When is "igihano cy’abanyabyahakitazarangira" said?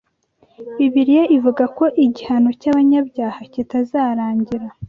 2.05-4.67